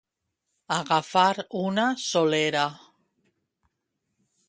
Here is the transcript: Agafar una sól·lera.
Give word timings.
Agafar 0.75 1.43
una 1.61 1.85
sól·lera. 2.07 2.67